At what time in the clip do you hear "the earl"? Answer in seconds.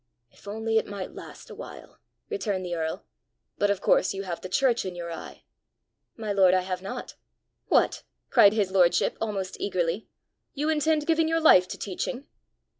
2.65-3.05